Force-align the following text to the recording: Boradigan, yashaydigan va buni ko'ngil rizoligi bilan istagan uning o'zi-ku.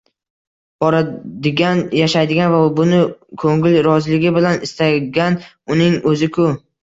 Boradigan, 0.83 1.81
yashaydigan 1.97 2.49
va 2.55 2.61
buni 2.79 3.03
ko'ngil 3.45 3.77
rizoligi 3.89 4.31
bilan 4.39 4.59
istagan 4.69 5.37
uning 5.75 6.01
o'zi-ku. 6.13 6.49